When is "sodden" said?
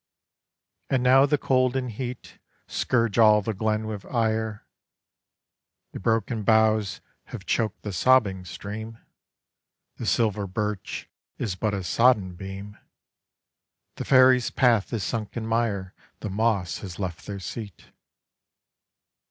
11.83-12.33